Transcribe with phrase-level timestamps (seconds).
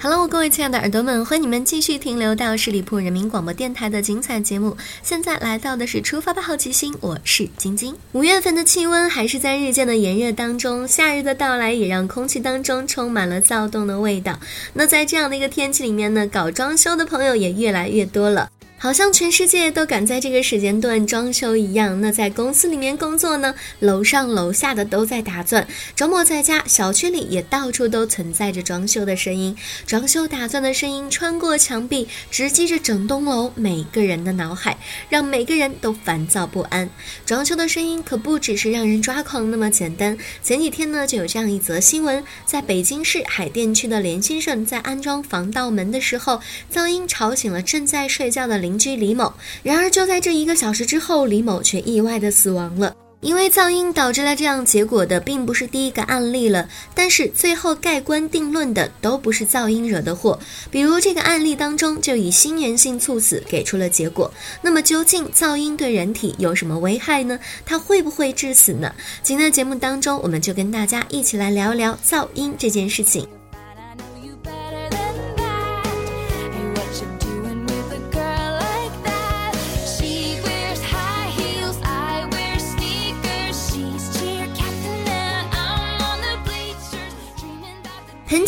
[0.00, 4.76] Hello，各位亲爱的耳朵们，欢迎你们继续停留到十里铺人民广播电台的精彩节目。
[5.02, 7.96] 现在来到的是出发吧好奇心，我是晶晶。
[8.12, 14.38] 五月份的气温还是在日渐的炎热当中，夏日的到来也让空气当中充满了躁动的味道。
[14.74, 18.48] 那在这样的一个天气里面呢，搞装修的朋友也越来越多了。
[18.80, 22.00] 好像全世界都赶在这个时间段装修一样。
[22.00, 25.64] 那在公司里面工作呢，楼上楼下的都在打钻；
[25.96, 29.56] 周末在家，小区里也到处都存在着装修的声音。
[29.84, 36.88] 装修打钻的声音穿过墙壁，直击着整栋楼每个人的脑海，让每个人都烦躁不安。
[37.26, 40.16] 装修的声音可不只是让人抓狂那么简单。
[40.40, 46.40] 前几天呢，就有这样一则新闻：在北京市海淀区的连先生在安装防盗门的时候，
[46.72, 48.78] 噪音吵醒了正在睡觉的邻。
[48.78, 49.32] 居李某，
[49.64, 52.94] 然而就在这一个小时之后，李某却意外的死亡了。
[53.20, 56.68] 因为噪音导致了这样结果的，并不是第一个案例了。
[56.94, 60.38] 但是最后盖棺定论的都不是噪音惹的祸。
[60.70, 64.32] 比如这个案例当中，就以心源性猝死给出了结果。
[64.62, 67.36] 那么究竟噪音对人体有什么危害呢？
[67.66, 68.94] 它会不会致死呢？
[69.24, 73.26] 今天的节目当中，我们就跟大家一起来聊聊噪音这件事情。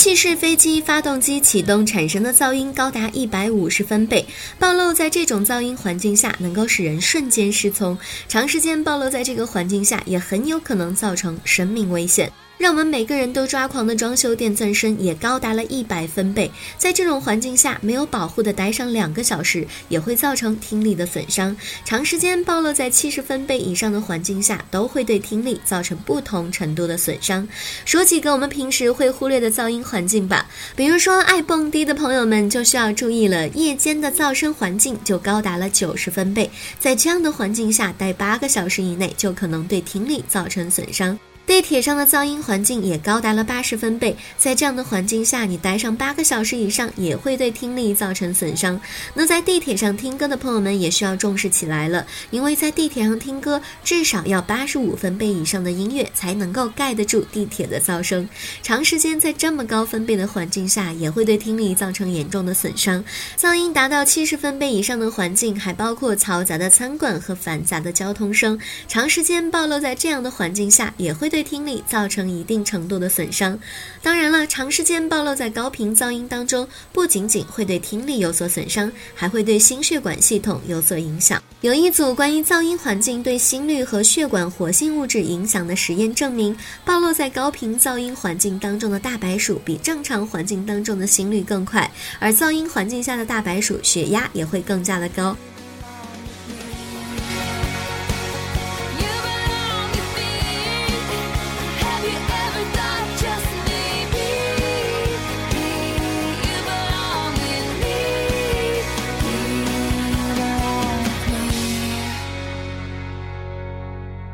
[0.01, 4.25] 气式飞机发动机启动产生的噪音高达一百五十分贝，
[4.59, 7.99] 暴露在这种噪音环境下，能够使人瞬间失聪。
[8.27, 12.33] 长时间暴露在这个环境下，也很有可能造成生命危险。
[12.61, 21.57] 让我们每个人都抓狂的装修电钻声也高达了一百分贝，在这种环境下没有保护的待上两个小时，也会造成听力的损伤。
[21.87, 27.49] 长时间暴露在七十分贝以上的环境下，都会对听力造成不同程度的损伤。
[27.87, 30.47] 说几个我们平时会忽略的噪音环境吧，
[30.77, 41.19] 比如说爱蹦迪的朋友们就需要注意了，夜间的噪声环境就高达了九十分贝，在这样的环境下待八个小时以内，就可能对听力造成损伤。
[41.51, 48.81] 地铁上的噪音环境也高达了八十分贝，在这样的环境下，你待上八个小时以上，也会对听力造成损伤。
[49.15, 58.29] 那在地铁上听歌的朋友们也需要重视起来了，因为在地铁上听歌，至少要八十五分贝以上的音乐才能够盖得住地铁的噪声。
[58.63, 63.05] 长时间在这么高分贝的环境下，也会对听力造成严重的损伤。
[63.37, 68.57] 噪音达到七十分贝以上的环境，还包括嘈杂的餐馆和繁杂的交通声。
[68.87, 73.59] 长时间暴露在这样的环境下，也会对对听力造成一定程度的损伤。
[74.03, 81.43] 当然了，长时间暴露在高频噪音当中，不仅仅会对听力有所损伤，还会对心血管系统有所影响。
[81.63, 95.35] 有一组关于噪音环境对心率和血管活性物质影响的实验证明，暴露在高频噪音环境当中的大白鼠比正常环境当中的心率更快，而噪音环境下的大白鼠血压也会更加的高。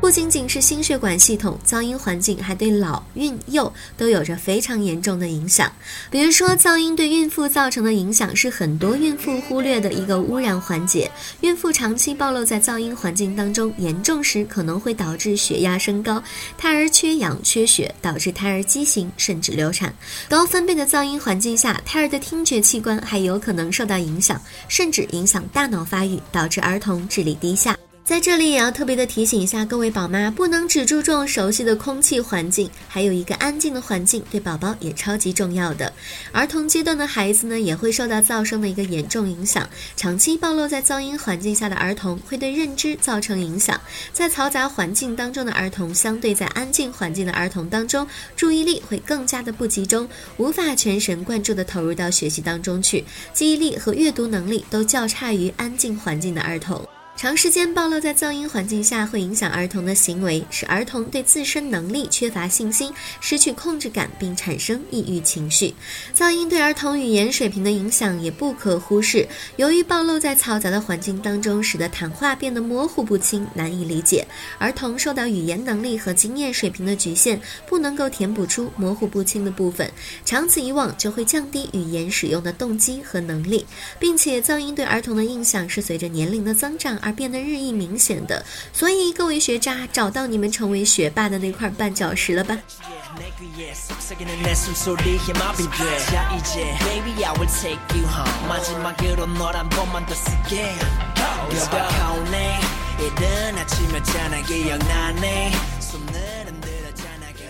[0.07, 5.69] 不仅仅是心血管系统，噪音环境还对老、孕、幼都有着非常严重的影响。
[6.09, 11.11] 比如说，噪音对孕妇造成的影响是很多孕妇忽略的一个污染环节。
[11.41, 16.23] 孕妇长期暴露在噪音环境当中，严重时可能会导致血压升高，
[16.57, 19.93] 胎儿缺氧缺血，导致胎儿畸形甚至流产。
[20.29, 27.77] 高分贝的噪音环境下，胎儿的听觉器官还有可能受到影响，甚至影响大脑发育，导致儿童智力低下。
[28.07, 35.91] 在这里也要特别的提醒一下各位宝妈，不能只注重熟悉的空气环境，还有一个安静的环境对宝宝也超级重要的。
[36.31, 39.69] 儿童阶段的孩子呢，也会受到噪声的一个严重影响。
[39.97, 43.77] 长期暴露在噪音环境下的儿童，会对认知造成影响。
[44.13, 48.07] 在嘈杂环境当中的儿童，相对在安静环境的儿童当中，
[48.37, 50.07] 注意力会更加的不集中，
[50.37, 56.87] 无法全神贯注的投入到学习当中去，记忆力和阅读能力都较差于安静环境的儿童。
[57.17, 65.73] 长时间暴露在噪音环境下，会影响儿童的行为，使儿童对自身能力缺乏信心，失去控制感，并产生抑郁情绪。
[66.15, 69.27] 噪音对儿童语言水平的影响也不可忽视。
[69.55, 74.23] 由于暴露在嘈杂的环境当中，使得谈话变得模糊不清，难以理解。
[74.59, 79.91] 儿童受到语言能力和经验水平的局限，不能够填补出模糊不清的部分，
[80.23, 83.65] 长此以往就会降低语言使用的动机和能力，
[83.99, 86.95] 并且噪音对儿童的影响是随着年龄的增长。
[87.06, 92.57] 而变得日益明显的，所以各位学渣找到你们成为学霸的那块绊脚石了吧？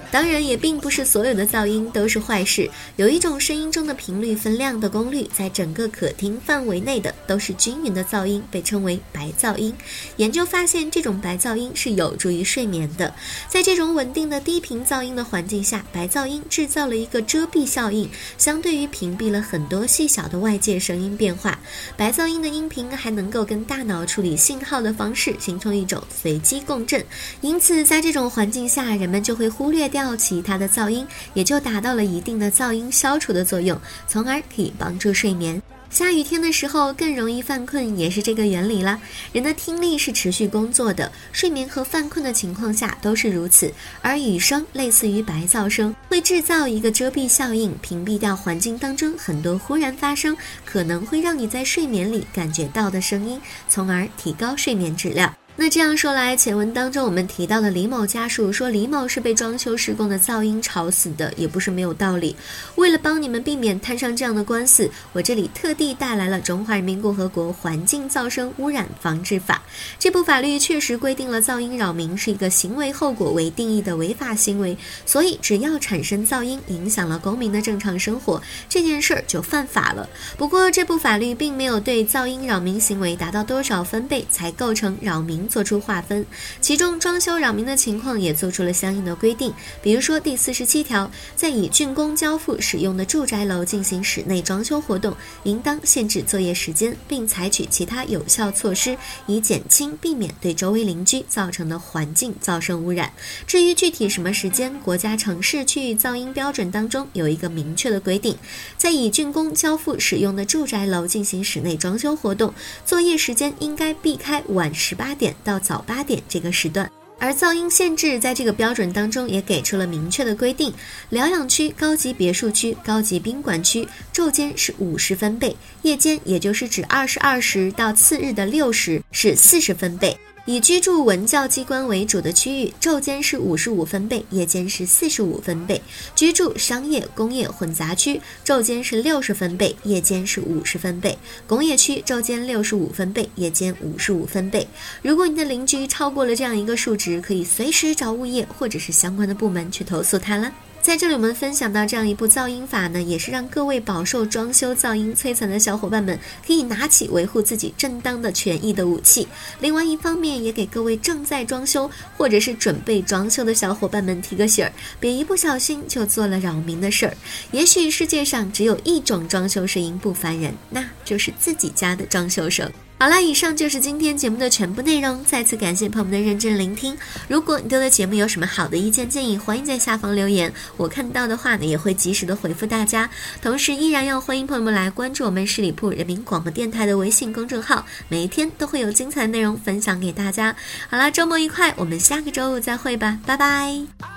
[0.09, 2.69] 当然，也并不是所有的噪音都是坏事。
[2.95, 9.73] 有一种声音中的频率分量的功率，在整个可听范围内的都是均匀的噪音，被称为白噪音。
[10.15, 13.13] 研究发现，这种白噪音是有助于睡眠的。
[13.49, 21.59] 在这种稳定的低频噪音的环境下，白噪音制造了一个遮蔽效应，相对于屏蔽了很多细小的外界声音变化。
[21.97, 27.03] 白噪音的音频还能够跟大脑处理信号的方式形成一种随机共振，
[27.41, 29.96] 因此在这种环境下，人们就会忽略掉。
[29.97, 33.75] 掉其他的噪音，也就达到了一定的噪音消除的作用，
[34.07, 35.59] 从而可以帮助睡眠。
[35.89, 38.99] 下雨天的时候更容易犯困，也是这个原理啦。
[39.33, 43.73] 人的听力是持续工作的，睡眠和犯困的情况下都是如此。
[44.03, 55.33] 而雨声类似于白噪声，会制造一个遮蔽效应，屏蔽掉环境当中很多忽然发生可能会让你在睡眠里感觉到的声音，从而提高睡眠质量。
[55.59, 62.35] 那这样说来，前文当中我们提到的李某家属说李某是被装修施工的噪音吵死的，也不是没有道理。
[62.75, 69.55] 为了帮你们避免摊上这样的官司，我这里特地带来了《中华人民共和国环境噪声污染防治法》。
[69.97, 74.77] 这部法律确实规定了噪音扰民是一个行为后果为定义的违法行为，
[75.07, 78.39] 所以只要产生噪音影响了公民的正常生活，
[78.69, 80.07] 这件事儿就犯法了。
[80.37, 85.46] 不过这部法律并没有对噪音扰民行为达到多少分贝才构成扰民。
[85.47, 86.25] 做出划分，
[86.59, 89.53] 其中装修扰民的情况也做出了相应的规定。
[89.81, 103.11] 比如说第四十七条，在已竣工交付使用的住宅楼进行室内装修活动，应当限制作业时间，并采取其他有效措施，以减轻、避免对周围邻居造成的环境噪声污染。
[103.45, 108.35] 至于具体什么时间，国家城市区域噪音标准当中有一个明确的规定，
[108.77, 112.53] 在已竣工交付使用的住宅楼进行室内装修活动，
[112.85, 115.35] 作业时间应该避开晚十八点。
[115.43, 116.89] 到早八点这个时段，
[117.19, 120.73] 而噪音限制在这个标准当中也给出了明确的规定：
[121.09, 130.17] 疗养区、高级别墅区、高级宾馆区昼间是五十分贝，夜间也就是指二十二时到次日的六时是四十分贝。
[130.47, 135.77] 以居住文教机关为主的区域，昼间是五十五分贝，夜间是四十五分贝；
[136.15, 141.11] 居住商业、工业混杂区，昼间是六十分贝，夜间是五十分贝；
[141.45, 144.65] 工业区昼间六十五分贝，夜间五十五分贝。
[145.01, 150.49] 如果你的邻居超过了这样一个数值，可以随时找物业或者是相关的部门去投诉他了。
[150.87, 159.27] 在这里，我们分享到这样一部噪音法呢，也是让各位饱受装修噪音摧残的小伙伴们可以拿起维护自己正当的权益的武器。
[159.59, 167.13] 另外一方面，也给各位正在装修或者是准备装修的小伙伴们提个醒儿，别一不小心就做了扰民的事儿。
[167.51, 172.71] 也许世界上只有一种装修声音不烦人，那就是自己家的装修声。
[172.99, 175.23] 好了，以上就是今天节目的全部内容。
[175.23, 176.97] 再次感谢朋友们的认真聆听。
[177.27, 183.07] 如果你对的节目有什么好的意见建议，欢迎在下方留言，我看到的话呢也会及时的回复大家。
[183.39, 190.55] 同时，依然要欢迎朋友们来关注我们十里铺人民广播电台的微信公众号，每一天都会有精彩内容分享给大家。
[190.89, 194.16] 好了，周末愉快，我们下个周五再会吧，拜拜。